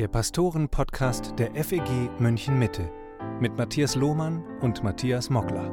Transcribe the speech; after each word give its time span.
der 0.00 0.08
Pastoren-Podcast 0.08 1.34
der 1.38 1.54
FEG 1.62 2.08
München 2.18 2.58
Mitte 2.58 2.90
mit 3.38 3.58
Matthias 3.58 3.96
Lohmann 3.96 4.42
und 4.60 4.82
Matthias 4.82 5.28
Mockler. 5.28 5.70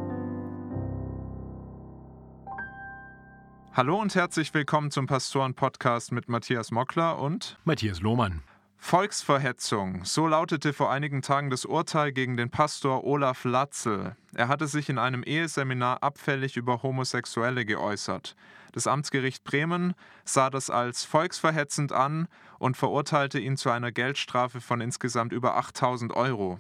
Hallo 3.72 4.02
und 4.02 4.14
herzlich 4.16 4.54
willkommen 4.54 4.92
zum 4.92 5.08
Pastoren-Podcast 5.08 6.12
mit 6.12 6.28
Matthias 6.28 6.72
Mockler 6.72 7.20
und 7.20 7.58
Matthias 7.64 8.02
Lohmann. 8.02 8.44
Volksverhetzung. 8.78 10.06
So 10.06 10.28
lautete 10.28 10.72
vor 10.72 10.92
einigen 10.92 11.22
Tagen 11.22 11.50
das 11.50 11.66
Urteil 11.66 12.12
gegen 12.12 12.38
den 12.38 12.50
Pastor 12.50 13.04
Olaf 13.04 13.44
Latzel. 13.44 14.16
Er 14.34 14.48
hatte 14.48 14.68
sich 14.68 14.88
in 14.88 14.98
einem 14.98 15.24
Eheseminar 15.24 16.04
abfällig 16.04 16.56
über 16.56 16.84
Homosexuelle 16.84 17.66
geäußert. 17.66 18.36
Das 18.72 18.88
Amtsgericht 18.88 19.44
Bremen 19.44 19.94
sah 20.24 20.50
das 20.50 20.70
als 20.70 21.04
volksverhetzend 21.04 21.92
an 21.92 22.28
und 22.60 22.78
verurteilte 22.78 23.40
ihn 23.40 23.58
zu 23.58 23.72
einer 23.72 23.92
Geldstrafe 23.92 24.62
von 24.62 24.80
insgesamt 24.80 25.34
über 25.34 25.58
8000 25.58 26.14
Euro. 26.14 26.60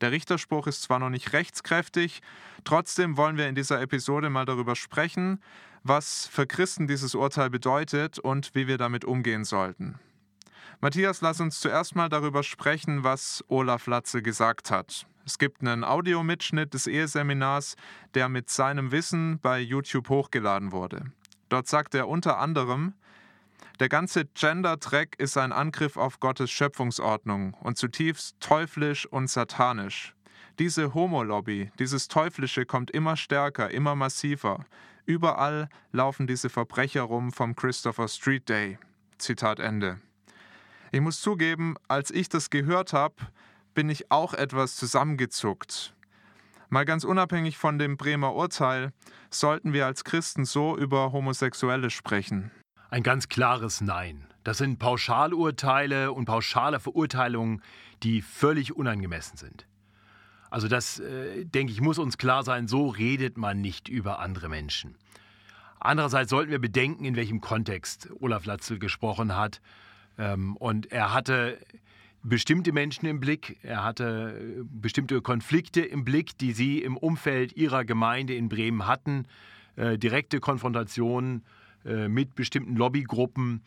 Der 0.00 0.12
Richterspruch 0.12 0.68
ist 0.68 0.82
zwar 0.82 1.00
noch 1.00 1.10
nicht 1.10 1.32
rechtskräftig, 1.32 2.22
trotzdem 2.64 3.16
wollen 3.16 3.36
wir 3.36 3.48
in 3.48 3.56
dieser 3.56 3.80
Episode 3.80 4.30
mal 4.30 4.44
darüber 4.44 4.76
sprechen, 4.76 5.42
was 5.82 6.28
für 6.28 6.46
Christen 6.46 6.86
dieses 6.86 7.14
Urteil 7.14 7.50
bedeutet 7.50 8.18
und 8.18 8.54
wie 8.54 8.68
wir 8.68 8.78
damit 8.78 9.04
umgehen 9.04 9.44
sollten. 9.44 9.98
Matthias, 10.80 11.22
lass 11.22 11.40
uns 11.40 11.58
zuerst 11.58 11.96
mal 11.96 12.08
darüber 12.08 12.44
sprechen, 12.44 13.02
was 13.02 13.44
Olaf 13.48 13.88
Latze 13.88 14.22
gesagt 14.22 14.70
hat. 14.70 15.08
Es 15.26 15.38
gibt 15.38 15.60
einen 15.60 15.82
Audiomitschnitt 15.82 16.72
des 16.72 16.86
Eheseminars, 16.86 17.74
der 18.14 18.28
mit 18.28 18.48
seinem 18.48 18.92
Wissen 18.92 19.40
bei 19.40 19.58
YouTube 19.58 20.08
hochgeladen 20.08 20.70
wurde. 20.70 21.06
Dort 21.48 21.66
sagt 21.66 21.96
er 21.96 22.06
unter 22.06 22.38
anderem, 22.38 22.94
der 23.80 23.88
ganze 23.88 24.26
Gender-Track 24.26 25.16
ist 25.18 25.36
ein 25.36 25.50
Angriff 25.50 25.96
auf 25.96 26.20
Gottes 26.20 26.50
Schöpfungsordnung 26.52 27.54
und 27.54 27.76
zutiefst 27.76 28.36
teuflisch 28.38 29.04
und 29.04 29.28
satanisch. 29.28 30.14
Diese 30.60 30.94
Homo-Lobby, 30.94 31.72
dieses 31.80 32.06
Teuflische 32.06 32.66
kommt 32.66 32.92
immer 32.92 33.16
stärker, 33.16 33.72
immer 33.72 33.96
massiver. 33.96 34.64
Überall 35.06 35.68
laufen 35.90 36.28
diese 36.28 36.50
Verbrecher 36.50 37.02
rum 37.02 37.32
vom 37.32 37.56
Christopher 37.56 38.06
Street 38.06 38.48
Day. 38.48 38.78
Zitat 39.18 39.58
Ende. 39.58 40.00
Ich 40.90 41.00
muss 41.00 41.20
zugeben, 41.20 41.76
als 41.86 42.10
ich 42.10 42.28
das 42.28 42.48
gehört 42.48 42.92
habe, 42.92 43.14
bin 43.74 43.90
ich 43.90 44.10
auch 44.10 44.32
etwas 44.32 44.76
zusammengezuckt. 44.76 45.94
Mal 46.70 46.84
ganz 46.84 47.04
unabhängig 47.04 47.58
von 47.58 47.78
dem 47.78 47.96
Bremer 47.96 48.34
Urteil, 48.34 48.92
sollten 49.30 49.72
wir 49.72 49.86
als 49.86 50.04
Christen 50.04 50.44
so 50.44 50.76
über 50.76 51.12
Homosexuelle 51.12 51.90
sprechen? 51.90 52.50
Ein 52.90 53.02
ganz 53.02 53.28
klares 53.28 53.80
Nein. 53.82 54.26
Das 54.44 54.58
sind 54.58 54.78
Pauschalurteile 54.78 56.12
und 56.12 56.24
pauschale 56.24 56.80
Verurteilungen, 56.80 57.62
die 58.02 58.22
völlig 58.22 58.74
unangemessen 58.74 59.36
sind. 59.36 59.66
Also 60.50 60.68
das, 60.68 60.98
äh, 61.00 61.44
denke 61.44 61.72
ich, 61.72 61.82
muss 61.82 61.98
uns 61.98 62.16
klar 62.16 62.42
sein, 62.44 62.66
so 62.66 62.88
redet 62.88 63.36
man 63.36 63.60
nicht 63.60 63.90
über 63.90 64.20
andere 64.20 64.48
Menschen. 64.48 64.96
Andererseits 65.80 66.30
sollten 66.30 66.50
wir 66.50 66.58
bedenken, 66.58 67.04
in 67.04 67.16
welchem 67.16 67.42
Kontext 67.42 68.08
Olaf 68.20 68.46
Latzel 68.46 68.78
gesprochen 68.78 69.36
hat 69.36 69.60
ähm, 70.18 70.56
und 70.56 70.92
er 70.92 71.14
hatte 71.14 71.58
bestimmte 72.22 72.72
Menschen 72.72 73.06
im 73.06 73.20
Blick, 73.20 73.58
er 73.62 73.84
hatte 73.84 74.38
äh, 74.38 74.62
bestimmte 74.64 75.20
Konflikte 75.22 75.80
im 75.80 76.04
Blick, 76.04 76.36
die 76.38 76.52
sie 76.52 76.82
im 76.82 76.96
Umfeld 76.96 77.56
ihrer 77.56 77.84
Gemeinde 77.84 78.34
in 78.34 78.48
Bremen 78.48 78.86
hatten, 78.86 79.26
äh, 79.76 79.98
direkte 79.98 80.40
Konfrontationen 80.40 81.44
äh, 81.84 82.08
mit 82.08 82.34
bestimmten 82.34 82.76
Lobbygruppen. 82.76 83.62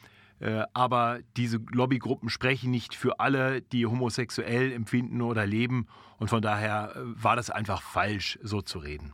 aber 0.74 1.20
diese 1.38 1.60
Lobbygruppen 1.72 2.28
sprechen 2.30 2.72
nicht 2.72 2.96
für 2.96 3.20
alle, 3.20 3.62
die 3.62 3.86
homosexuell 3.86 4.72
empfinden 4.72 5.22
oder 5.22 5.46
leben. 5.46 5.86
Und 6.18 6.30
von 6.30 6.42
daher 6.42 6.96
war 6.96 7.36
das 7.36 7.52
einfach 7.52 7.84
falsch, 7.84 8.40
so 8.42 8.64
zu 8.64 8.80
reden. 8.80 9.14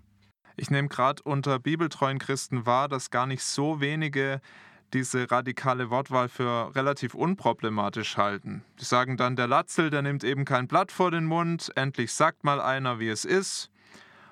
Ich 0.56 0.72
nehme 0.72 0.88
gerade 0.88 1.22
unter 1.24 1.60
bibeltreuen 1.60 2.18
Christen 2.18 2.66
wahr, 2.66 2.88
dass 2.88 3.12
gar 3.12 3.28
nicht 3.28 3.44
so 3.44 3.82
wenige 3.82 4.40
diese 4.94 5.30
radikale 5.30 5.90
Wortwahl 5.90 6.30
für 6.30 6.74
relativ 6.76 7.14
unproblematisch 7.14 8.18
halten. 8.18 8.64
Die 8.80 8.86
sagen 8.86 9.18
dann, 9.18 9.36
der 9.36 9.48
Latzel, 9.48 9.90
der 9.90 10.02
nimmt 10.02 10.24
eben 10.24 10.46
kein 10.46 10.68
Blatt 10.68 10.92
vor 10.92 11.12
den 11.12 11.26
Mund, 11.26 11.72
endlich 11.76 12.14
sagt 12.14 12.44
mal 12.44 12.62
einer, 12.62 13.00
wie 13.00 13.10
es 13.10 13.26
ist. 13.26 13.70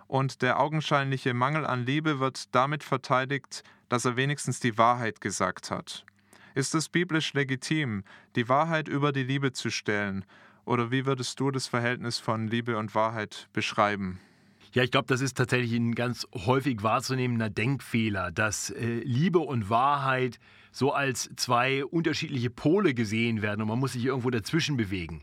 Und 0.07 0.41
der 0.41 0.59
augenscheinliche 0.59 1.33
Mangel 1.33 1.65
an 1.65 1.85
Liebe 1.85 2.19
wird 2.19 2.53
damit 2.55 2.83
verteidigt, 2.83 3.63
dass 3.89 4.05
er 4.05 4.15
wenigstens 4.15 4.59
die 4.59 4.77
Wahrheit 4.77 5.19
gesagt 5.19 5.71
hat. 5.71 6.05
Ist 6.53 6.73
es 6.73 6.89
biblisch 6.89 7.33
legitim, 7.33 8.03
die 8.35 8.47
Wahrheit 8.47 8.87
über 8.87 9.11
die 9.11 9.23
Liebe 9.23 9.51
zu 9.51 9.69
stellen? 9.69 10.25
Oder 10.63 10.89
wie 10.89 11.05
würdest 11.05 11.39
du 11.39 11.51
das 11.51 11.67
Verhältnis 11.67 12.17
von 12.17 12.47
Liebe 12.47 12.77
und 12.77 12.95
Wahrheit 12.95 13.49
beschreiben? 13.51 14.19
Ja, 14.75 14.83
ich 14.83 14.91
glaube, 14.91 15.07
das 15.07 15.21
ist 15.21 15.37
tatsächlich 15.37 15.71
ein 15.71 15.95
ganz 15.95 16.27
häufig 16.33 16.83
wahrzunehmender 16.83 17.49
Denkfehler, 17.49 18.33
dass 18.33 18.71
äh, 18.71 18.99
Liebe 19.05 19.39
und 19.39 19.69
Wahrheit 19.69 20.37
so 20.73 20.91
als 20.91 21.29
zwei 21.37 21.85
unterschiedliche 21.85 22.49
Pole 22.49 22.93
gesehen 22.93 23.41
werden 23.41 23.61
und 23.61 23.69
man 23.69 23.79
muss 23.79 23.93
sich 23.93 24.03
irgendwo 24.03 24.31
dazwischen 24.31 24.75
bewegen. 24.75 25.21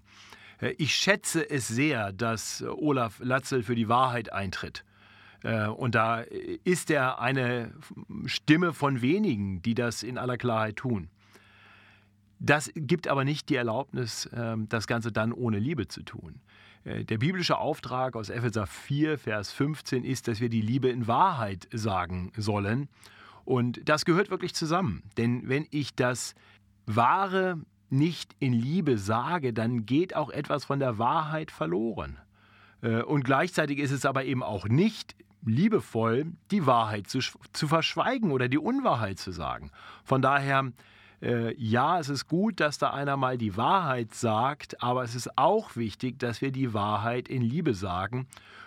Äh, 0.59 0.71
ich 0.79 0.95
schätze 0.95 1.51
es 1.51 1.69
sehr, 1.69 2.13
dass 2.13 2.63
Olaf 2.67 3.21
Latzel 3.23 3.63
für 3.63 3.75
die 3.75 3.91
Wahrheit 3.91 4.33
eintritt. 4.33 4.87
Äh, 5.43 5.67
und 5.67 5.95
da 5.95 6.23
ist 6.65 6.91
er 6.91 7.21
eine 7.21 7.75
Stimme 8.25 8.73
von 8.73 9.03
wenigen, 9.03 9.61
die 9.61 9.75
das 9.75 10.03
in 10.03 10.17
aller 10.17 10.39
Klarheit 10.39 10.77
tun. 10.77 11.11
Das 12.39 12.71
gibt 12.75 13.07
aber 13.07 13.27
nicht 13.27 13.51
die 13.51 13.57
Erlaubnis, 13.57 14.31
ähm, 14.35 14.67
das 14.71 14.87
Ganze 14.87 15.13
dann 15.13 15.31
ohne 15.31 15.59
Liebe 15.59 15.89
zu 15.89 16.03
tun. 16.03 16.41
Äh, 16.85 17.05
der 17.05 17.19
biblische 17.19 17.59
Auftrag 17.59 18.17
aus 18.17 18.31
Epheser 18.31 18.67
4, 18.67 19.19
Vers 19.19 19.53
15 19.53 20.05
ist, 20.05 20.29
dass 20.29 20.41
wir 20.41 20.49
die 20.49 20.61
Liebe 20.61 20.89
in 20.89 21.07
Wahrheit 21.07 21.69
sagen 21.73 22.33
sollen. 22.37 22.89
Und 23.45 23.89
das 23.89 24.05
gehört 24.05 24.31
wirklich 24.31 24.55
zusammen. 24.55 25.03
Denn 25.17 25.49
wenn 25.49 25.67
ich 25.71 25.95
das 25.95 26.35
Wahre 26.87 27.59
nicht 27.91 28.35
in 28.39 28.53
Liebe 28.53 28.99
sage, 28.99 29.53
dann 29.53 29.85
geht 29.85 30.17
auch 30.17 30.31
etwas 30.31 30.65
von 30.65 30.79
der 30.79 30.99
Wahrheit 30.99 31.51
verloren. 31.51 32.19
Äh, 32.83 33.03
und 33.03 33.25
gleichzeitig 33.25 33.79
ist 33.79 33.93
es 33.93 34.05
aber 34.05 34.25
eben 34.25 34.43
auch 34.43 34.67
nicht 34.67 35.15
liebevoll, 35.45 36.27
die 36.51 36.67
Wahrheit 36.67 37.09
zu, 37.09 37.19
zu 37.53 37.69
verschweigen 37.69 38.31
oder 38.31 38.49
die 38.49 38.59
Unwahrheit 38.59 39.19
zu 39.19 39.33
sagen. 39.33 39.71
Von 40.05 40.23
daher 40.23 40.73
äh, 41.23 41.55
ja, 41.57 42.01
es 42.01 42.09
ist 42.09 42.27
gut, 42.27 42.59
dass 42.61 42.79
da 42.79 42.91
einer 42.91 43.17
mal 43.17 43.39
die 43.39 43.57
Wahrheit 43.57 44.13
sagt, 44.15 44.83
aber 44.83 45.05
es 45.05 45.15
ist 45.15 45.39
auch 45.39 45.77
wichtig, 45.77 46.19
dass 46.19 46.41
wir 46.41 46.51
die 46.51 46.75
Wahrheit 46.75 47.29
in 47.29 47.43
Liebe 47.43 47.75
sagen. 47.75 48.27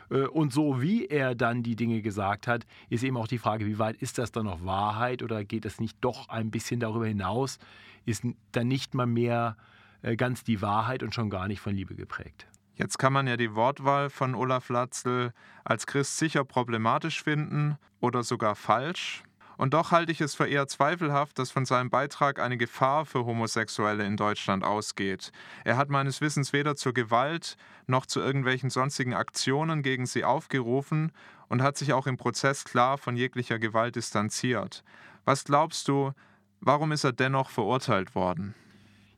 Äh, 0.10 0.28
und 0.28 0.54
so 0.54 0.82
wie 0.82 1.06
er 1.06 1.36
dann 1.36 1.64
die 1.64 1.76
Dinge 1.76 2.02
gesagt 2.02 2.48
hat, 2.48 2.66
ist 2.90 3.04
eben 3.04 3.18
auch 3.18 3.28
die 3.28 3.40
Frage, 3.40 3.66
wie 3.66 3.78
weit 3.78 3.98
ist 3.98 4.18
das 4.18 4.32
dann 4.32 4.46
noch 4.46 4.64
Wahrheit 4.64 5.22
oder 5.22 5.44
geht 5.44 5.66
es 5.66 5.80
nicht 5.80 5.98
doch 6.02 6.30
ein 6.30 6.50
bisschen 6.50 6.80
darüber 6.80 7.08
hinaus? 7.08 7.60
Ist 8.06 8.26
dann 8.54 8.68
nicht 8.68 8.94
mal 8.94 9.06
mehr 9.06 9.58
äh, 10.02 10.16
ganz 10.16 10.44
die 10.44 10.62
Wahrheit 10.62 11.04
und 11.04 11.14
schon 11.14 11.30
gar 11.30 11.48
nicht 11.48 11.60
von 11.60 11.76
Liebe 11.76 11.96
geprägt? 11.96 12.48
Jetzt 12.76 12.98
kann 13.00 13.14
man 13.14 13.28
ja 13.28 13.38
die 13.38 13.56
Wortwahl 13.56 14.10
von 14.10 14.36
Olaf 14.36 14.70
Latzel 14.70 15.34
als 15.64 15.88
Christ 15.88 16.18
sicher 16.18 16.44
problematisch 16.44 17.24
finden 17.24 17.78
oder 18.00 18.24
sogar 18.24 18.56
falsch. 18.56 19.24
Und 19.58 19.74
doch 19.74 19.92
halte 19.92 20.12
ich 20.12 20.22
es 20.22 20.36
für 20.36 20.48
eher 20.48 20.68
zweifelhaft, 20.68 21.40
dass 21.40 21.52
von 21.52 21.66
seinem 21.66 21.90
Beitrag 21.90 22.40
eine 22.40 22.58
Gefahr 22.58 23.06
für 23.06 23.26
Homosexuelle 23.26 24.06
in 24.06 24.18
Deutschland 24.18 24.64
ausgeht. 24.64 25.32
Er 25.64 25.78
hat 25.78 25.90
meines 25.90 26.22
Wissens 26.22 26.54
weder 26.54 26.76
zur 26.76 26.94
Gewalt 26.94 27.58
noch 27.88 28.06
zu 28.06 28.20
irgendwelchen 28.20 28.70
sonstigen 28.70 29.14
Aktionen 29.14 29.84
gegen 29.84 30.06
sie 30.06 30.24
aufgerufen 30.24 31.12
und 31.48 31.62
hat 31.62 31.78
sich 31.78 31.94
auch 31.94 32.08
im 32.08 32.18
Prozess 32.18 32.66
klar 32.66 32.98
von 32.98 33.16
jeglicher 33.16 33.60
Gewalt 33.60 33.96
distanziert. 33.96 34.84
Was 35.24 35.44
glaubst 35.44 35.88
du, 35.88 36.12
warum 36.60 36.92
ist 36.92 37.04
er 37.04 37.14
dennoch 37.14 37.50
verurteilt 37.50 38.16
worden? 38.16 38.56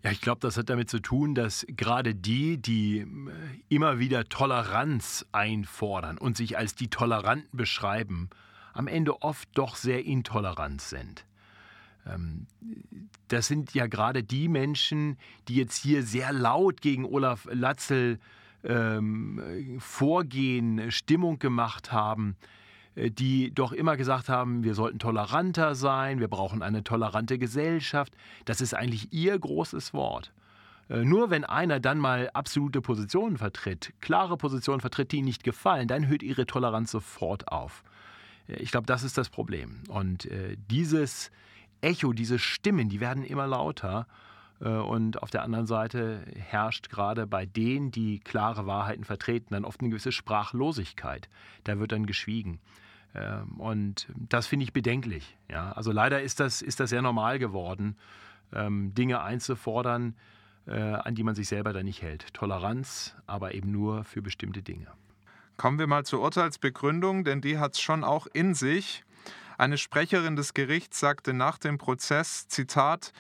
Ja, 0.04 0.12
ich 0.12 0.22
glaube, 0.22 0.40
das 0.42 0.58
hat 0.58 0.70
damit 0.70 0.90
zu 0.90 1.00
tun, 1.00 1.36
dass 1.36 1.66
gerade 1.70 2.14
die, 2.14 2.58
die 2.58 3.00
äh, 3.00 3.06
immer 3.68 4.00
wieder 4.00 4.30
Toleranz 4.30 5.26
einfordern 5.32 6.18
und 6.18 6.38
sich 6.38 6.58
als 6.58 6.76
die 6.76 6.90
Toleranten 6.90 7.58
beschreiben, 7.58 8.30
am 8.78 8.88
Ende 8.88 9.22
oft 9.22 9.50
doch 9.54 9.76
sehr 9.76 10.06
intolerant 10.06 10.82
sind. 10.82 11.26
Ähm, 12.06 12.48
das 13.28 13.48
sind 13.48 13.74
ja 13.74 13.88
gerade 13.88 14.24
die 14.24 14.48
Menschen, 14.48 15.18
die 15.48 15.56
jetzt 15.56 15.78
hier 15.78 16.04
sehr 16.04 16.32
laut 16.32 16.82
gegen 16.82 17.06
Olaf 17.06 17.48
Latzel 17.52 18.20
ähm, 18.64 19.78
vorgehen, 19.80 20.92
Stimmung 20.92 21.40
gemacht 21.40 21.92
haben, 21.92 22.36
äh, 22.96 23.12
die 23.12 23.54
doch 23.54 23.72
immer 23.72 23.98
gesagt 23.98 24.30
haben, 24.30 24.64
wir 24.64 24.74
sollten 24.74 25.00
toleranter 25.00 25.76
sein, 25.76 26.20
wir 26.20 26.28
brauchen 26.28 26.62
eine 26.62 26.84
tolerante 26.84 27.38
Gesellschaft. 27.38 28.14
Das 28.46 28.62
ist 28.62 28.74
eigentlich 28.74 29.12
ihr 29.14 29.38
großes 29.38 29.94
Wort. 29.94 30.34
Äh, 30.90 31.04
nur 31.04 31.30
wenn 31.30 31.44
einer 31.44 31.80
dann 31.80 31.98
mal 31.98 32.30
absolute 32.34 32.82
Positionen 32.82 33.38
vertritt, 33.38 33.94
klare 34.02 34.38
Positionen 34.38 34.82
vertritt, 34.82 35.12
die 35.12 35.18
ihnen 35.18 35.26
nicht 35.26 35.44
gefallen, 35.44 35.88
dann 35.88 36.08
hört 36.08 36.24
ihre 36.24 36.46
Toleranz 36.46 36.92
sofort 36.92 37.50
auf. 37.50 37.84
Ich 38.48 38.72
glaube, 38.72 38.88
das 38.88 39.04
ist 39.04 39.18
das 39.18 39.30
Problem. 39.30 39.82
Und 39.90 40.26
äh, 40.26 40.58
dieses 40.70 41.32
Echo, 41.82 42.14
diese 42.14 42.40
Stimmen, 42.40 42.90
die 42.90 43.00
werden 43.00 43.24
immer 43.24 43.48
lauter. 43.48 44.08
Äh, 44.62 44.70
und 44.70 45.22
auf 45.22 45.30
der 45.30 45.44
anderen 45.44 45.68
Seite 45.68 46.26
herrscht 46.36 46.90
gerade 46.90 47.28
bei 47.28 47.46
denen, 47.46 47.92
die 47.92 48.20
klare 48.20 48.66
Wahrheiten 48.66 49.04
vertreten, 49.04 49.48
dann 49.52 49.66
oft 49.66 49.82
eine 49.82 49.90
gewisse 49.90 50.12
Sprachlosigkeit. 50.12 51.30
Da 51.64 51.80
wird 51.80 51.92
dann 51.92 52.06
geschwiegen. 52.06 52.60
Ähm, 53.14 53.60
und 53.60 54.08
das 54.16 54.48
finde 54.48 54.64
ich 54.64 54.74
bedenklich. 54.74 55.38
Ja? 55.50 55.72
Also 55.74 55.92
leider 55.92 56.22
ist 56.22 56.40
das, 56.40 56.62
ist 56.62 56.80
das 56.80 56.90
sehr 56.90 57.02
normal 57.02 57.40
geworden, 57.40 57.96
ähm, 58.54 58.94
Dinge 58.94 59.22
einzufordern, 59.22 60.16
äh, 60.68 60.80
an 60.80 61.16
die 61.16 61.24
man 61.24 61.36
sich 61.36 61.48
selber 61.48 61.74
dann 61.74 61.86
nicht 61.86 62.02
hält. 62.02 62.34
Toleranz, 62.34 63.16
aber 63.26 63.54
eben 63.54 63.72
nur 63.72 64.04
für 64.04 64.22
bestimmte 64.22 64.62
Dinge. 64.62 64.88
Kommen 65.58 65.80
wir 65.80 65.88
mal 65.88 66.06
zur 66.06 66.22
Urteilsbegründung, 66.22 67.24
denn 67.24 67.42
die 67.42 67.58
hat 67.58 67.74
es 67.74 67.82
schon 67.82 68.04
auch 68.04 68.28
in 68.32 68.54
sich. 68.54 69.04
Eine 69.58 69.80
Sprecherin 69.80 70.36
des 70.36 70.54
Gerichts 70.54 71.00
sagte 71.00 71.34
nach 71.34 71.58
dem 71.58 71.80
Prozess, 71.80 72.48
Zitat, 72.48 73.12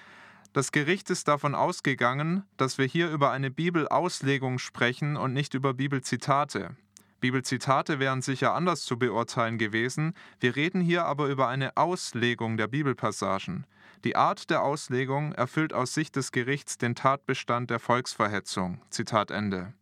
das 0.53 0.71
Gericht 0.71 1.09
ist 1.09 1.27
davon 1.27 1.55
ausgegangen, 1.55 2.43
dass 2.57 2.77
wir 2.77 2.85
hier 2.85 3.09
über 3.09 3.31
eine 3.31 3.49
Bibelauslegung 3.49 4.59
sprechen 4.59 5.17
und 5.17 5.33
nicht 5.33 5.55
über 5.55 5.73
Bibelzitate. 5.73 6.75
Bibelzitate 7.19 7.99
wären 7.99 8.21
sicher 8.21 8.53
anders 8.53 8.83
zu 8.83 8.99
beurteilen 8.99 9.57
gewesen, 9.57 10.13
wir 10.39 10.55
reden 10.55 10.81
hier 10.81 11.05
aber 11.05 11.27
über 11.27 11.47
eine 11.47 11.75
Auslegung 11.75 12.57
der 12.57 12.67
Bibelpassagen. 12.67 13.65
Die 14.03 14.15
Art 14.15 14.51
der 14.51 14.61
Auslegung 14.61 15.31
erfüllt 15.31 15.73
aus 15.73 15.95
Sicht 15.95 16.15
des 16.15 16.31
Gerichts 16.31 16.77
den 16.77 16.93
Tatbestand 16.93 17.71
der 17.71 17.79
Volksverhetzung. 17.79 18.79
Zitat 18.91 19.31
Ende. 19.31 19.73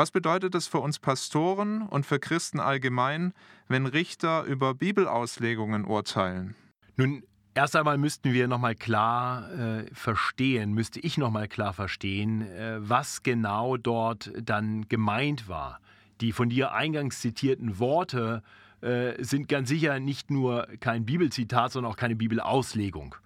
Was 0.00 0.12
bedeutet 0.12 0.54
es 0.54 0.66
für 0.66 0.78
uns 0.78 0.98
Pastoren 0.98 1.82
und 1.82 2.06
für 2.06 2.18
Christen 2.18 2.58
allgemein, 2.58 3.34
wenn 3.68 3.84
Richter 3.84 4.44
über 4.44 4.72
Bibelauslegungen 4.72 5.84
urteilen? 5.84 6.54
Nun, 6.96 7.22
erst 7.52 7.76
einmal 7.76 7.98
müssten 7.98 8.32
wir 8.32 8.48
nochmal 8.48 8.74
klar 8.74 9.52
äh, 9.52 9.94
verstehen, 9.94 10.72
müsste 10.72 11.00
ich 11.00 11.18
nochmal 11.18 11.48
klar 11.48 11.74
verstehen, 11.74 12.40
äh, 12.40 12.78
was 12.80 13.22
genau 13.22 13.76
dort 13.76 14.32
dann 14.42 14.88
gemeint 14.88 15.48
war. 15.48 15.80
Die 16.22 16.32
von 16.32 16.48
dir 16.48 16.72
eingangs 16.72 17.20
zitierten 17.20 17.78
Worte 17.78 18.42
äh, 18.80 19.22
sind 19.22 19.50
ganz 19.50 19.68
sicher 19.68 20.00
nicht 20.00 20.30
nur 20.30 20.66
kein 20.80 21.04
Bibelzitat, 21.04 21.72
sondern 21.72 21.92
auch 21.92 21.98
keine 21.98 22.16
Bibelauslegung. 22.16 23.16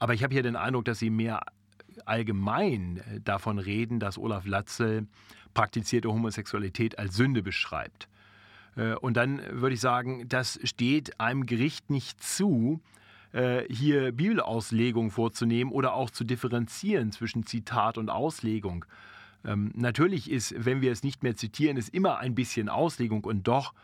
Aber 0.00 0.14
ich 0.14 0.24
habe 0.24 0.34
hier 0.34 0.42
den 0.42 0.56
Eindruck, 0.56 0.84
dass 0.86 0.98
sie 0.98 1.10
mehr 1.10 1.42
allgemein 2.06 2.96
äh, 2.96 3.20
davon 3.20 3.60
reden, 3.60 4.00
dass 4.00 4.18
Olaf 4.18 4.46
Latzel 4.46 5.06
praktizierte 5.54 6.08
Homosexualität 6.08 6.98
als 6.98 7.16
Sünde 7.16 7.42
beschreibt. 7.42 8.08
Äh, 8.76 8.94
und 8.94 9.16
dann 9.16 9.40
würde 9.50 9.74
ich 9.74 9.80
sagen, 9.80 10.28
das 10.28 10.58
steht 10.64 11.20
einem 11.20 11.46
Gericht 11.46 11.90
nicht 11.90 12.22
zu, 12.22 12.80
hier 13.68 14.12
Bibelauslegung 14.12 15.10
vorzunehmen 15.10 15.72
oder 15.72 15.94
auch 15.94 16.08
zu 16.08 16.22
differenzieren 16.22 17.10
zwischen 17.10 17.44
Zitat 17.44 17.98
und 17.98 18.08
Auslegung. 18.08 18.84
Ähm, 19.44 19.72
natürlich 19.74 20.30
ist, 20.30 20.54
wenn 20.56 20.80
wir 20.80 20.92
es 20.92 21.02
nicht 21.02 21.24
mehr 21.24 21.34
zitieren, 21.34 21.76
es 21.76 21.88
immer 21.88 22.18
ein 22.18 22.36
bisschen 22.36 22.68
Auslegung 22.68 23.24
und 23.24 23.48
doch 23.48 23.74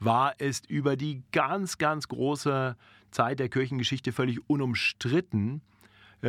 war 0.00 0.34
es 0.38 0.62
über 0.68 0.96
die 0.96 1.22
ganz, 1.32 1.78
ganz 1.78 2.08
große 2.08 2.76
Zeit 3.10 3.38
der 3.38 3.48
Kirchengeschichte 3.48 4.12
völlig 4.12 4.48
unumstritten 4.48 5.60
äh, 5.60 5.73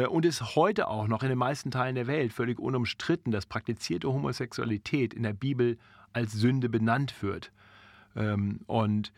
und 0.04 0.26
ist 0.26 0.56
heute 0.56 0.88
auch 0.88 1.08
noch 1.08 1.24
in 1.24 1.30
den 1.30 1.38
meisten 1.38 1.72
Teilen 1.72 1.96
der 1.96 2.08
Welt 2.08 2.34
völlig 2.34 2.60
unumstritten, 2.60 3.32
dass 3.32 3.46
praktizierte 3.46 4.12
Homosexualität 4.12 5.14
in 5.14 5.24
der 5.24 5.34
Bibel 5.34 5.78
als 6.14 6.34
Sünde 6.34 6.70
benannt 6.70 7.22
wird. 7.22 7.52
Ähm, 8.16 8.62
und 8.68 9.12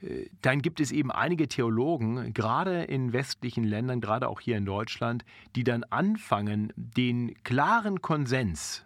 äh, 0.00 0.26
dann 0.42 0.62
gibt 0.62 0.80
es 0.80 0.92
eben 0.92 1.10
einige 1.10 1.48
Theologen, 1.48 2.32
gerade 2.32 2.84
in 2.84 3.12
westlichen 3.12 3.64
Ländern, 3.64 4.00
gerade 4.00 4.28
auch 4.28 4.40
hier 4.40 4.56
in 4.56 4.66
Deutschland, 4.66 5.24
die 5.56 5.64
dann 5.64 5.84
anfangen, 5.84 6.72
den 6.76 7.34
klaren 7.42 8.02
Konsens 8.02 8.84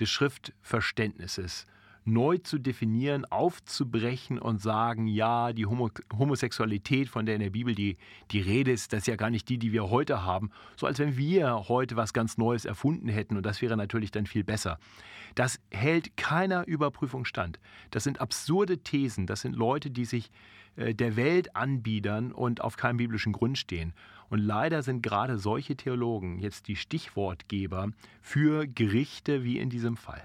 des 0.00 0.10
Schriftverständnisses 0.10 1.66
neu 2.04 2.38
zu 2.38 2.58
definieren, 2.58 3.24
aufzubrechen 3.24 4.38
und 4.38 4.60
sagen, 4.60 5.06
ja, 5.06 5.52
die 5.52 5.66
Homo 5.66 5.90
Homosexualität, 6.16 7.08
von 7.08 7.26
der 7.26 7.36
in 7.36 7.40
der 7.40 7.50
Bibel 7.50 7.74
die, 7.74 7.96
die 8.30 8.40
Rede 8.40 8.72
ist, 8.72 8.92
das 8.92 9.00
ist 9.00 9.06
ja 9.06 9.16
gar 9.16 9.30
nicht 9.30 9.48
die, 9.48 9.58
die 9.58 9.72
wir 9.72 9.90
heute 9.90 10.24
haben. 10.24 10.50
So 10.76 10.86
als 10.86 10.98
wenn 10.98 11.16
wir 11.16 11.68
heute 11.68 11.96
was 11.96 12.12
ganz 12.12 12.38
Neues 12.38 12.64
erfunden 12.64 13.08
hätten 13.08 13.36
und 13.36 13.46
das 13.46 13.62
wäre 13.62 13.76
natürlich 13.76 14.10
dann 14.10 14.26
viel 14.26 14.44
besser. 14.44 14.78
Das 15.34 15.60
hält 15.70 16.16
keiner 16.16 16.66
Überprüfung 16.66 17.24
stand. 17.24 17.58
Das 17.90 18.04
sind 18.04 18.20
absurde 18.20 18.78
Thesen, 18.78 19.26
das 19.26 19.40
sind 19.40 19.54
Leute, 19.56 19.90
die 19.90 20.04
sich 20.04 20.30
äh, 20.76 20.94
der 20.94 21.16
Welt 21.16 21.54
anbiedern 21.56 22.32
und 22.32 22.60
auf 22.60 22.76
keinem 22.76 22.96
biblischen 22.96 23.32
Grund 23.32 23.58
stehen. 23.58 23.94
Und 24.28 24.38
leider 24.38 24.82
sind 24.82 25.02
gerade 25.02 25.38
solche 25.38 25.76
Theologen 25.76 26.38
jetzt 26.38 26.68
die 26.68 26.76
Stichwortgeber 26.76 27.90
für 28.22 28.66
Gerichte 28.66 29.44
wie 29.44 29.58
in 29.58 29.68
diesem 29.68 29.96
Fall. 29.96 30.22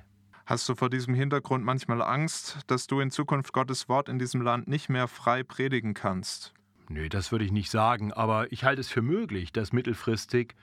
Hast 0.47 0.69
du 0.69 0.75
vor 0.75 0.89
diesem 0.89 1.13
Hintergrund 1.13 1.65
manchmal 1.65 2.01
Angst, 2.01 2.59
dass 2.67 2.87
du 2.87 3.01
in 3.01 3.11
Zukunft 3.11 3.51
Gottes 3.51 3.89
Wort 3.89 4.07
in 4.07 4.17
diesem 4.17 4.41
Land 4.41 4.69
nicht 4.69 4.87
mehr 4.87 5.09
frei 5.09 5.43
predigen 5.43 5.93
kannst? 5.93 6.53
Nö, 6.87 7.09
das 7.09 7.33
würde 7.33 7.43
ich 7.43 7.51
nicht 7.51 7.69
sagen, 7.69 8.13
aber 8.13 8.49
ich 8.49 8.63
halte 8.63 8.79
es 8.79 8.87
für 8.87 9.01
möglich, 9.01 9.51
dass 9.51 9.73
mittelfristig 9.73 10.55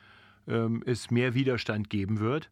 ähm, 0.49 0.83
es 0.87 1.11
mehr 1.11 1.35
Widerstand 1.35 1.91
geben 1.91 2.19
wird. 2.19 2.51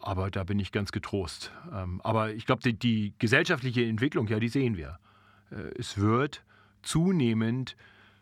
Aber 0.00 0.30
da 0.30 0.44
bin 0.44 0.58
ich 0.58 0.72
ganz 0.72 0.92
getrost. 0.92 1.52
Ähm, 1.74 2.00
aber 2.04 2.32
ich 2.32 2.46
glaube, 2.46 2.62
die, 2.62 2.72
die 2.72 3.12
gesellschaftliche 3.18 3.84
Entwicklung, 3.84 4.26
ja, 4.26 4.40
die 4.40 4.48
sehen 4.48 4.78
wir. 4.78 4.98
Äh, 5.50 5.78
es 5.78 5.98
wird 5.98 6.42
zunehmend 6.80 7.76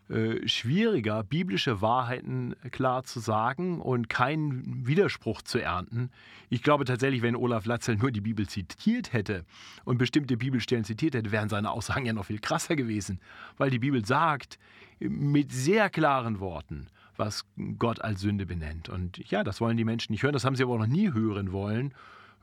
äh, 0.09 0.47
schwieriger, 0.47 1.23
biblische 1.23 1.81
Wahrheiten 1.81 2.55
klar 2.71 3.03
zu 3.03 3.19
sagen 3.19 3.79
und 3.79 4.09
keinen 4.09 4.87
Widerspruch 4.87 5.43
zu 5.43 5.59
ernten. 5.59 6.09
Ich 6.49 6.63
glaube 6.63 6.85
tatsächlich, 6.85 7.21
wenn 7.21 7.35
Olaf 7.35 7.65
Latzel 7.65 7.95
nur 7.95 8.11
die 8.11 8.21
Bibel 8.21 8.47
zitiert 8.47 9.13
hätte 9.13 9.45
und 9.85 9.99
bestimmte 9.99 10.35
Bibelstellen 10.35 10.83
zitiert 10.83 11.13
hätte, 11.13 11.31
wären 11.31 11.49
seine 11.49 11.69
Aussagen 11.69 12.07
ja 12.07 12.13
noch 12.13 12.25
viel 12.25 12.39
krasser 12.39 12.75
gewesen, 12.75 13.19
weil 13.57 13.69
die 13.69 13.77
Bibel 13.77 14.03
sagt 14.03 14.57
mit 14.99 15.51
sehr 15.51 15.91
klaren 15.91 16.39
Worten, 16.39 16.87
was 17.15 17.45
Gott 17.77 18.01
als 18.01 18.21
Sünde 18.21 18.47
benennt. 18.47 18.89
Und 18.89 19.17
ja, 19.29 19.43
das 19.43 19.61
wollen 19.61 19.77
die 19.77 19.85
Menschen 19.85 20.11
nicht 20.11 20.23
hören, 20.23 20.33
das 20.33 20.43
haben 20.43 20.55
sie 20.55 20.63
aber 20.63 20.73
auch 20.73 20.79
noch 20.79 20.87
nie 20.87 21.13
hören 21.13 21.51
wollen. 21.51 21.93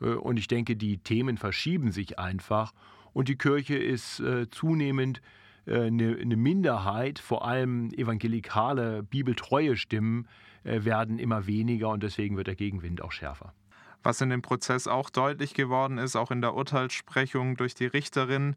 Äh, 0.00 0.10
und 0.10 0.38
ich 0.38 0.46
denke, 0.46 0.76
die 0.76 0.98
Themen 0.98 1.36
verschieben 1.36 1.90
sich 1.90 2.18
einfach 2.18 2.72
und 3.12 3.28
die 3.28 3.36
Kirche 3.36 3.76
ist 3.76 4.20
äh, 4.20 4.48
zunehmend 4.50 5.20
eine, 5.66 6.16
eine, 6.20 6.36
Minderheit, 6.36 7.18
vor 7.18 7.46
allem 7.46 7.90
evangelikale, 7.92 9.02
bibeltreue 9.02 9.76
Stimmen 9.76 10.28
äh, 10.64 10.84
werden 10.84 11.18
immer 11.18 11.46
weniger 11.46 11.90
und 11.90 12.02
deswegen 12.02 12.36
wird 12.36 12.46
der 12.46 12.54
Gegenwind 12.54 13.02
auch 13.02 13.12
schärfer. 13.12 13.52
Was 14.02 14.20
in 14.20 14.30
dem 14.30 14.42
Prozess 14.42 14.86
auch 14.86 15.10
deutlich 15.10 15.54
geworden 15.54 15.98
ist, 15.98 16.14
auch 16.14 16.30
in 16.30 16.40
der 16.40 16.54
Urteilssprechung 16.54 17.56
durch 17.56 17.74
die 17.74 17.86
Richterin, 17.86 18.54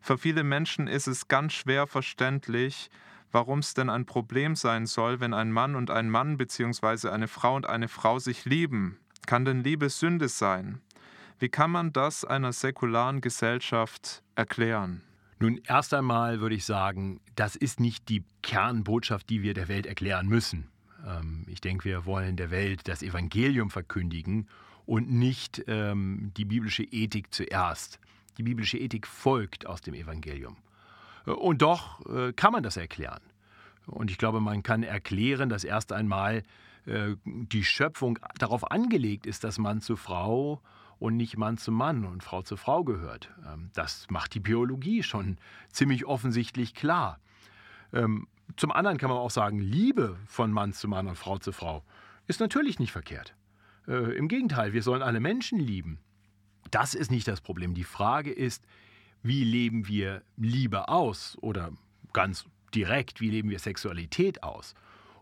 für 0.00 0.18
viele 0.18 0.44
Menschen 0.44 0.86
ist 0.86 1.06
es 1.06 1.28
ganz 1.28 1.54
schwer 1.54 1.86
verständlich, 1.86 2.90
warum 3.32 3.60
es 3.60 3.72
denn 3.72 3.88
ein 3.88 4.04
Problem 4.04 4.54
sein 4.54 4.84
soll, 4.84 5.18
wenn 5.18 5.32
ein 5.32 5.50
Mann 5.50 5.74
und 5.74 5.90
ein 5.90 6.10
Mann 6.10 6.36
bzw. 6.36 7.08
eine 7.08 7.26
Frau 7.26 7.56
und 7.56 7.66
eine 7.66 7.88
Frau 7.88 8.18
sich 8.18 8.44
lieben. 8.44 8.98
Kann 9.26 9.46
denn 9.46 9.64
Liebe 9.64 9.88
Sünde 9.88 10.28
sein? 10.28 10.82
Wie 11.38 11.48
kann 11.48 11.70
man 11.70 11.92
das 11.92 12.24
einer 12.24 12.52
säkularen 12.52 13.22
Gesellschaft 13.22 14.22
erklären? 14.34 15.02
Nun, 15.40 15.60
erst 15.66 15.92
einmal 15.94 16.40
würde 16.40 16.54
ich 16.54 16.64
sagen, 16.64 17.20
das 17.34 17.56
ist 17.56 17.80
nicht 17.80 18.08
die 18.08 18.24
Kernbotschaft, 18.42 19.28
die 19.30 19.42
wir 19.42 19.54
der 19.54 19.68
Welt 19.68 19.86
erklären 19.86 20.26
müssen. 20.26 20.68
Ähm, 21.06 21.44
ich 21.48 21.60
denke, 21.60 21.84
wir 21.84 22.06
wollen 22.06 22.36
der 22.36 22.50
Welt 22.50 22.88
das 22.88 23.02
Evangelium 23.02 23.70
verkündigen 23.70 24.48
und 24.86 25.10
nicht 25.10 25.64
ähm, 25.66 26.32
die 26.36 26.44
biblische 26.44 26.84
Ethik 26.84 27.32
zuerst. 27.32 27.98
Die 28.38 28.42
biblische 28.42 28.78
Ethik 28.78 29.06
folgt 29.06 29.66
aus 29.66 29.80
dem 29.80 29.94
Evangelium. 29.94 30.56
Äh, 31.26 31.30
und 31.30 31.62
doch 31.62 32.04
äh, 32.06 32.32
kann 32.32 32.52
man 32.52 32.62
das 32.62 32.76
erklären. 32.76 33.20
Und 33.86 34.10
ich 34.10 34.18
glaube, 34.18 34.40
man 34.40 34.62
kann 34.62 34.82
erklären, 34.82 35.48
dass 35.48 35.64
erst 35.64 35.92
einmal 35.92 36.42
äh, 36.86 37.16
die 37.24 37.64
Schöpfung 37.64 38.18
darauf 38.38 38.70
angelegt 38.70 39.26
ist, 39.26 39.44
dass 39.44 39.58
Mann 39.58 39.80
zu 39.80 39.96
Frau 39.96 40.60
und 40.98 41.16
nicht 41.16 41.36
Mann 41.36 41.58
zu 41.58 41.72
Mann 41.72 42.04
und 42.04 42.22
Frau 42.22 42.42
zu 42.42 42.56
Frau 42.56 42.84
gehört. 42.84 43.30
Ähm, 43.46 43.70
das 43.74 44.06
macht 44.10 44.34
die 44.34 44.40
Biologie 44.40 45.02
schon 45.02 45.38
ziemlich 45.70 46.06
offensichtlich 46.06 46.74
klar. 46.74 47.20
Ähm, 47.92 48.26
zum 48.56 48.72
anderen 48.72 48.98
kann 48.98 49.10
man 49.10 49.18
auch 49.18 49.30
sagen, 49.30 49.58
Liebe 49.58 50.16
von 50.26 50.52
Mann 50.52 50.72
zu 50.72 50.88
Mann 50.88 51.06
und 51.06 51.16
Frau 51.16 51.38
zu 51.38 51.52
Frau 51.52 51.82
ist 52.26 52.40
natürlich 52.40 52.78
nicht 52.78 52.92
verkehrt. 52.92 53.34
Äh, 53.86 54.16
Im 54.16 54.28
Gegenteil, 54.28 54.72
wir 54.72 54.82
sollen 54.82 55.02
alle 55.02 55.20
Menschen 55.20 55.58
lieben. 55.58 55.98
Das 56.70 56.94
ist 56.94 57.10
nicht 57.10 57.28
das 57.28 57.40
Problem. 57.40 57.74
Die 57.74 57.84
Frage 57.84 58.32
ist, 58.32 58.66
wie 59.22 59.44
leben 59.44 59.88
wir 59.88 60.22
Liebe 60.36 60.88
aus 60.88 61.36
oder 61.40 61.72
ganz 62.12 62.44
direkt, 62.74 63.20
wie 63.20 63.30
leben 63.30 63.50
wir 63.50 63.58
Sexualität 63.58 64.42
aus? 64.42 64.74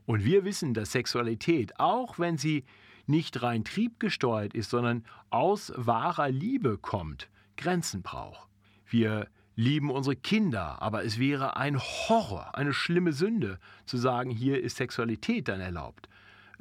Und 0.07 0.25
wir 0.25 0.45
wissen, 0.45 0.75
dass 0.75 0.93
Sexualität, 0.93 1.79
auch 1.79 2.19
wenn 2.19 2.37
sie 2.37 2.65
nicht 3.07 3.43
rein 3.43 3.65
triebgesteuert 3.65 4.55
ist, 4.55 4.71
sondern 4.71 5.05
aus 5.31 5.73
wahrer 5.77 6.29
Liebe 6.29 6.79
kommt, 6.79 7.29
Grenzen 7.57 8.03
braucht. 8.03 8.49
Wir 8.87 9.29
lieben 9.55 9.91
unsere 9.91 10.17
Kinder, 10.17 10.81
aber 10.81 11.05
es 11.05 11.19
wäre 11.19 11.57
ein 11.57 11.79
Horror, 11.79 12.57
eine 12.57 12.73
schlimme 12.73 13.13
Sünde, 13.13 13.59
zu 13.85 13.97
sagen, 13.97 14.31
hier 14.31 14.63
ist 14.63 14.77
Sexualität 14.77 15.49
dann 15.49 15.61
erlaubt. 15.61 16.09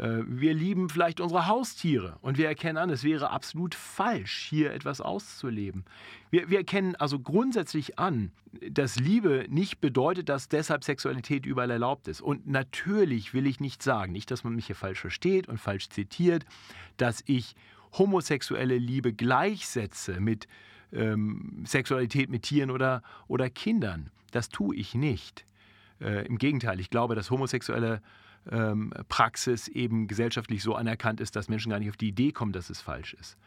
Äh, 0.02 0.24
wir 0.26 0.54
lieben 0.54 0.90
vielleicht 0.90 1.22
unsere 1.22 1.48
Haustiere 1.48 2.18
und 2.22 2.38
wir 2.38 2.48
erkennen 2.48 2.78
an, 2.78 2.90
es 2.90 3.04
wäre 3.04 3.30
absolut 3.30 3.76
falsch, 3.76 4.48
hier 4.50 4.74
etwas 4.74 5.00
auszuleben. 5.00 5.86
Wir, 6.32 6.50
wir 6.50 6.58
erkennen 6.58 6.96
also 6.96 7.20
grundsätzlich 7.20 8.00
an, 8.00 8.32
dass 8.70 9.00
Liebe 9.00 9.46
nicht 9.50 9.80
bedeutet, 9.80 10.28
dass 10.28 10.50
deshalb 10.50 10.84
Sexualität 10.84 11.46
überall 11.46 11.70
erlaubt 11.70 12.08
ist. 12.08 12.20
Und 12.20 12.48
natürlich 12.48 13.34
will 13.34 13.46
ich 13.46 13.60
nicht 13.60 13.84
sagen, 13.84 14.12
nicht, 14.12 14.32
dass 14.32 14.44
man 14.44 14.56
mich 14.56 14.66
hier 14.66 14.76
falsch 14.76 15.00
versteht 15.00 15.48
und 15.48 15.60
falsch 15.60 15.90
zitiert, 15.90 16.46
dass 16.98 17.24
ich 17.28 17.56
homosexuelle 17.94 18.78
Liebe 18.78 19.14
gleichsetze 19.14 20.20
mit 20.20 20.48
ähm, 20.92 21.64
Sexualität 21.66 22.30
mit 22.30 22.44
Tieren 22.44 22.72
oder, 22.72 23.04
oder 23.28 23.50
Kindern. 23.50 24.10
Das 24.32 24.50
tue 24.50 24.76
ich 24.76 24.96
nicht. 24.96 25.46
Äh, 26.02 26.26
Im 26.26 26.38
Gegenteil, 26.38 26.80
ich 26.80 26.90
glaube, 26.90 27.16
dass 27.16 27.30
homosexuelle 27.30 28.02
ähm, 28.50 28.94
Praxis 29.10 29.68
eben 29.68 30.08
gesellschaftlich 30.08 30.64
so 30.64 30.76
anerkannt 30.76 31.20
ist, 31.22 31.36
dass 31.36 31.50
Menschen 31.50 31.70
gar 31.70 31.80
nicht 31.80 31.90
auf 31.90 31.98
die 31.98 32.10
Idee 32.10 32.32
kommen, 32.32 32.54
dass 32.54 32.70
es 32.70 32.82
falsch 32.82 33.14
ist. 33.14 33.38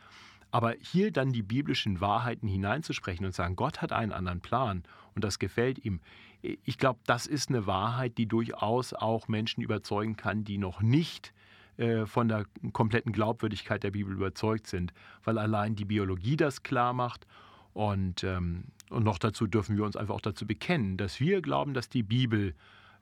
Aber 0.50 0.74
hier 0.78 1.10
dann 1.10 1.32
die 1.32 1.42
biblischen 1.42 2.00
Wahrheiten 2.00 2.46
hineinzusprechen 2.46 3.26
und 3.26 3.34
sagen, 3.34 3.56
Gott 3.56 3.82
hat 3.82 3.92
einen 3.92 4.12
anderen 4.12 4.40
Plan 4.40 4.84
und 5.14 5.24
das 5.24 5.38
gefällt 5.40 5.84
ihm, 5.84 6.00
ich 6.42 6.78
glaube, 6.78 7.00
das 7.06 7.26
ist 7.26 7.48
eine 7.48 7.66
Wahrheit, 7.66 8.18
die 8.18 8.26
durchaus 8.26 8.92
auch 8.92 9.28
Menschen 9.28 9.62
überzeugen 9.62 10.16
kann, 10.16 10.44
die 10.44 10.58
noch 10.58 10.82
nicht 10.82 11.32
äh, 11.76 12.06
von 12.06 12.28
der 12.28 12.44
kompletten 12.72 13.12
Glaubwürdigkeit 13.12 13.82
der 13.82 13.90
Bibel 13.90 14.12
überzeugt 14.12 14.66
sind, 14.66 14.92
weil 15.24 15.38
allein 15.38 15.74
die 15.74 15.86
Biologie 15.86 16.36
das 16.36 16.62
klar 16.62 16.92
macht 16.92 17.26
und, 17.72 18.22
ähm, 18.22 18.66
und 18.90 19.02
noch 19.02 19.18
dazu 19.18 19.48
dürfen 19.48 19.76
wir 19.76 19.84
uns 19.84 19.96
einfach 19.96 20.14
auch 20.14 20.20
dazu 20.20 20.46
bekennen, 20.46 20.96
dass 20.96 21.18
wir 21.18 21.42
glauben, 21.42 21.74
dass 21.74 21.88
die 21.88 22.04
Bibel 22.04 22.54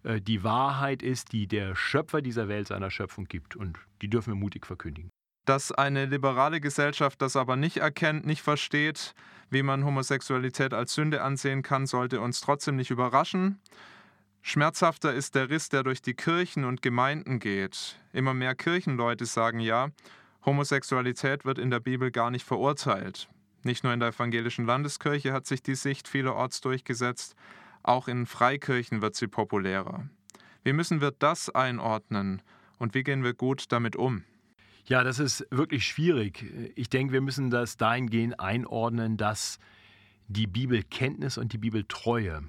die 0.04 0.42
Wahrheit 0.42 1.02
ist, 1.02 1.32
die 1.32 1.46
der 1.46 1.74
Schöpfer 1.76 2.22
dieser 2.22 2.48
Welt 2.48 2.68
seiner 2.68 2.90
Schöpfung 2.90 3.26
gibt. 3.26 3.56
Und 3.56 3.78
die 4.00 4.08
dürfen 4.08 4.32
wir 4.32 4.38
mutig 4.38 4.66
verkündigen. 4.66 5.10
Dass 5.44 5.72
eine 5.72 6.06
liberale 6.06 6.60
Gesellschaft 6.60 7.20
das 7.20 7.36
aber 7.36 7.56
nicht 7.56 7.78
erkennt, 7.78 8.26
nicht 8.26 8.42
versteht, 8.42 9.14
wie 9.50 9.62
man 9.62 9.84
Homosexualität 9.84 10.72
als 10.72 10.94
Sünde 10.94 11.22
ansehen 11.22 11.62
kann, 11.62 11.86
sollte 11.86 12.20
uns 12.20 12.40
trotzdem 12.40 12.76
nicht 12.76 12.90
überraschen. 12.90 13.60
Schmerzhafter 14.40 15.12
ist 15.12 15.34
der 15.34 15.50
Riss, 15.50 15.68
der 15.68 15.82
durch 15.82 16.02
die 16.02 16.14
Kirchen 16.14 16.64
und 16.64 16.82
Gemeinden 16.82 17.38
geht. 17.38 18.00
Immer 18.12 18.34
mehr 18.34 18.54
Kirchenleute 18.54 19.26
sagen 19.26 19.60
ja, 19.60 19.90
Homosexualität 20.44 21.44
wird 21.44 21.58
in 21.58 21.70
der 21.70 21.80
Bibel 21.80 22.10
gar 22.10 22.30
nicht 22.30 22.44
verurteilt. 22.44 23.28
Nicht 23.62 23.84
nur 23.84 23.92
in 23.92 24.00
der 24.00 24.08
evangelischen 24.08 24.66
Landeskirche 24.66 25.32
hat 25.32 25.46
sich 25.46 25.62
die 25.62 25.76
Sicht 25.76 26.08
vielerorts 26.08 26.60
durchgesetzt, 26.60 27.36
auch 27.82 28.08
in 28.08 28.26
Freikirchen 28.26 29.02
wird 29.02 29.14
sie 29.14 29.28
populärer. 29.28 30.08
Wie 30.64 30.72
müssen 30.72 31.00
wir 31.00 31.10
das 31.10 31.50
einordnen 31.50 32.42
und 32.78 32.94
wie 32.94 33.02
gehen 33.02 33.24
wir 33.24 33.34
gut 33.34 33.72
damit 33.72 33.96
um? 33.96 34.24
Ja, 34.84 35.04
das 35.04 35.18
ist 35.18 35.46
wirklich 35.50 35.86
schwierig. 35.86 36.44
Ich 36.74 36.90
denke, 36.90 37.12
wir 37.12 37.20
müssen 37.20 37.50
das 37.50 37.76
dahingehend 37.76 38.40
einordnen, 38.40 39.16
dass 39.16 39.58
die 40.26 40.46
Bibelkenntnis 40.46 41.38
und 41.38 41.52
die 41.52 41.58
Bibeltreue 41.58 42.42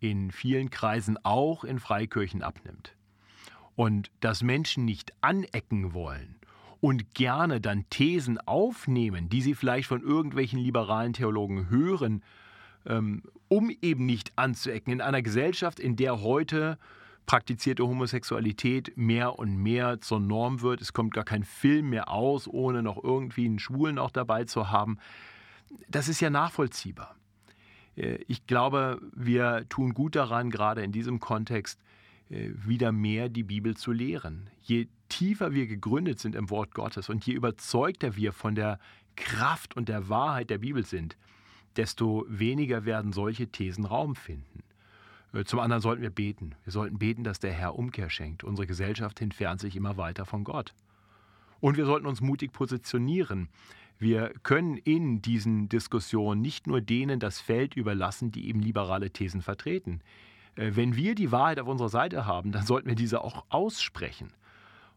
in 0.00 0.30
vielen 0.30 0.70
Kreisen 0.70 1.16
auch 1.22 1.64
in 1.64 1.78
Freikirchen 1.78 2.42
abnimmt. 2.42 2.96
Und 3.74 4.10
dass 4.20 4.42
Menschen 4.42 4.84
nicht 4.84 5.12
anecken 5.20 5.92
wollen 5.92 6.36
und 6.80 7.14
gerne 7.14 7.60
dann 7.60 7.88
Thesen 7.90 8.38
aufnehmen, 8.38 9.28
die 9.28 9.42
sie 9.42 9.54
vielleicht 9.54 9.88
von 9.88 10.02
irgendwelchen 10.02 10.58
liberalen 10.58 11.12
Theologen 11.12 11.68
hören, 11.68 12.22
um 12.88 13.70
eben 13.82 14.06
nicht 14.06 14.32
anzuecken. 14.36 14.92
In 14.92 15.00
einer 15.00 15.22
Gesellschaft, 15.22 15.80
in 15.80 15.96
der 15.96 16.22
heute 16.22 16.78
praktizierte 17.26 17.86
Homosexualität 17.86 18.96
mehr 18.96 19.38
und 19.38 19.56
mehr 19.56 20.00
zur 20.00 20.20
Norm 20.20 20.62
wird. 20.62 20.80
Es 20.80 20.92
kommt 20.92 21.12
gar 21.12 21.24
kein 21.24 21.44
Film 21.44 21.90
mehr 21.90 22.08
aus, 22.10 22.48
ohne 22.48 22.82
noch 22.82 23.02
irgendwie 23.02 23.46
einen 23.46 23.58
Schwulen 23.58 23.98
auch 23.98 24.12
dabei 24.12 24.44
zu 24.44 24.70
haben. 24.70 24.98
Das 25.88 26.08
ist 26.08 26.20
ja 26.20 26.30
nachvollziehbar. 26.30 27.16
Äh, 27.96 28.18
ich 28.28 28.46
glaube, 28.46 29.00
wir 29.12 29.68
tun 29.68 29.92
gut 29.92 30.14
daran, 30.14 30.50
gerade 30.50 30.82
in 30.82 30.92
diesem 30.92 31.18
Kontext 31.18 31.80
äh, 32.30 32.50
wieder 32.54 32.92
mehr 32.92 33.28
die 33.28 33.42
Bibel 33.42 33.76
zu 33.76 33.92
lehren. 33.92 34.48
Je 34.62 34.86
tiefer 35.08 35.52
wir 35.52 35.66
gegründet 35.66 36.20
sind 36.20 36.34
im 36.34 36.50
Wort 36.50 36.74
Gottes 36.74 37.08
und 37.08 37.26
je 37.26 37.34
überzeugter 37.34 38.16
wir 38.16 38.32
von 38.32 38.54
der 38.54 38.78
Kraft 39.16 39.76
und 39.76 39.88
der 39.88 40.08
Wahrheit 40.08 40.50
der 40.50 40.58
Bibel 40.58 40.84
sind, 40.84 41.16
desto 41.76 42.24
weniger 42.28 42.84
werden 42.84 43.12
solche 43.12 43.48
Thesen 43.48 43.84
Raum 43.84 44.14
finden. 44.14 44.62
Äh, 45.36 45.44
zum 45.44 45.60
anderen 45.60 45.82
sollten 45.82 46.02
wir 46.02 46.10
beten. 46.10 46.54
Wir 46.64 46.72
sollten 46.72 46.98
beten, 46.98 47.24
dass 47.24 47.38
der 47.38 47.52
Herr 47.52 47.76
Umkehr 47.76 48.10
schenkt. 48.10 48.44
Unsere 48.44 48.66
Gesellschaft 48.66 49.20
entfernt 49.20 49.60
sich 49.60 49.76
immer 49.76 49.96
weiter 49.96 50.24
von 50.24 50.44
Gott. 50.44 50.74
Und 51.60 51.76
wir 51.76 51.86
sollten 51.86 52.06
uns 52.06 52.20
mutig 52.20 52.52
positionieren. 52.52 53.48
Wir 53.98 54.32
können 54.42 54.76
in 54.76 55.22
diesen 55.22 55.68
Diskussionen 55.68 56.42
nicht 56.42 56.66
nur 56.66 56.80
denen 56.80 57.18
das 57.18 57.40
Feld 57.40 57.76
überlassen, 57.76 58.30
die 58.30 58.48
eben 58.48 58.60
liberale 58.60 59.10
Thesen 59.10 59.42
vertreten. 59.42 60.00
Äh, 60.56 60.72
wenn 60.74 60.96
wir 60.96 61.14
die 61.14 61.32
Wahrheit 61.32 61.60
auf 61.60 61.68
unserer 61.68 61.88
Seite 61.88 62.26
haben, 62.26 62.52
dann 62.52 62.66
sollten 62.66 62.88
wir 62.88 62.96
diese 62.96 63.22
auch 63.22 63.44
aussprechen. 63.48 64.28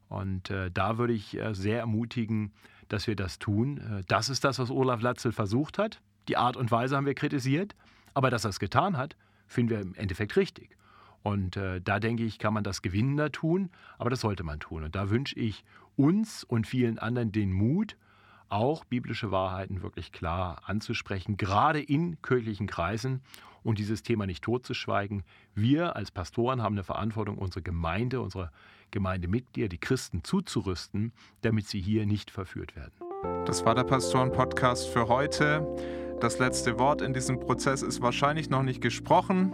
Und 0.09 0.49
äh, 0.49 0.71
da 0.71 0.97
würde 0.97 1.13
ich 1.13 1.37
sehr 1.51 1.79
ermutigen, 1.79 2.51
dass 2.87 3.05
wir 3.05 3.15
das 3.15 3.37
tun. 3.37 4.03
Das 4.07 4.29
ist 4.29 4.43
das, 4.43 4.57
was 4.57 4.71
Olaf 4.71 5.03
Latzel 5.03 5.31
versucht 5.31 5.77
hat. 5.77 6.01
Die 6.29 6.37
Art 6.37 6.57
und 6.57 6.69
Weise 6.69 6.95
haben 6.95 7.07
wir 7.07 7.15
kritisiert, 7.15 7.75
aber 8.13 8.29
dass 8.29 8.45
er 8.45 8.51
es 8.51 8.59
getan 8.59 8.97
hat, 8.97 9.15
finden 9.47 9.71
wir 9.71 9.81
im 9.81 9.95
Endeffekt 9.95 10.37
richtig. 10.37 10.77
Und 11.23 11.57
äh, 11.57 11.81
da 11.81 11.99
denke 11.99 12.23
ich, 12.23 12.37
kann 12.37 12.53
man 12.53 12.63
das 12.63 12.83
gewinnender 12.83 13.31
tun, 13.31 13.71
aber 13.97 14.11
das 14.11 14.21
sollte 14.21 14.43
man 14.43 14.59
tun. 14.59 14.83
Und 14.83 14.95
da 14.95 15.09
wünsche 15.09 15.37
ich 15.39 15.65
uns 15.97 16.43
und 16.43 16.67
vielen 16.67 16.99
anderen 16.99 17.31
den 17.31 17.51
Mut, 17.51 17.97
auch 18.47 18.85
biblische 18.85 19.31
Wahrheiten 19.31 19.81
wirklich 19.81 20.11
klar 20.11 20.61
anzusprechen, 20.67 21.35
gerade 21.35 21.81
in 21.81 22.21
kirchlichen 22.21 22.67
Kreisen 22.67 23.21
und 23.63 23.79
dieses 23.79 24.03
Thema 24.03 24.27
nicht 24.27 24.43
totzuschweigen. 24.43 25.23
Wir 25.55 25.95
als 25.95 26.11
Pastoren 26.11 26.61
haben 26.61 26.75
eine 26.75 26.83
Verantwortung, 26.83 27.39
unsere 27.39 27.63
Gemeinde, 27.63 28.21
unsere 28.21 28.51
Gemeindemitglieder, 28.91 29.67
die 29.67 29.79
Christen 29.79 30.23
zuzurüsten, 30.23 31.11
damit 31.41 31.65
sie 31.65 31.81
hier 31.81 32.05
nicht 32.05 32.29
verführt 32.29 32.75
werden. 32.75 33.08
Das 33.45 33.65
war 33.65 33.75
der 33.75 33.83
Pastoren-Podcast 33.83 34.87
für 34.89 35.07
heute. 35.07 35.65
Das 36.19 36.39
letzte 36.39 36.77
Wort 36.79 37.01
in 37.01 37.13
diesem 37.13 37.39
Prozess 37.39 37.81
ist 37.81 38.01
wahrscheinlich 38.01 38.49
noch 38.49 38.63
nicht 38.63 38.81
gesprochen. 38.81 39.53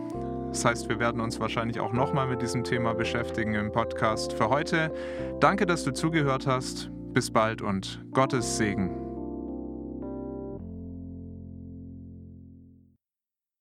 Das 0.50 0.65
heißt, 0.65 0.89
wir 0.89 1.00
werden 1.00 1.22
uns 1.22 1.39
wahrscheinlich 1.39 1.79
auch 1.79 1.93
nochmal 1.93 2.27
mit 2.27 2.41
diesem 2.41 2.63
Thema 2.63 2.93
beschäftigen 2.93 3.55
im 3.55 3.72
Podcast 3.72 4.34
für 4.34 4.50
heute. 4.50 4.91
Danke, 5.39 5.65
dass 5.65 5.84
du 5.84 5.91
zugehört 5.91 6.48
hast. 6.48 6.89
Bis 7.13 7.31
bald 7.31 7.62
und 7.62 8.03
Gottes 8.12 8.57
Segen. 8.57 9.04